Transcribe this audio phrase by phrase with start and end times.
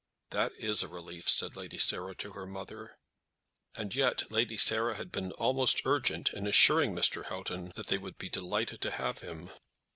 [0.31, 2.97] "That is a relief," said Lady Sarah to her mother;
[3.75, 7.25] and yet Lady Sarah had been almost urgent in assuring Mr.
[7.25, 9.51] Houghton that they would be delighted to have him.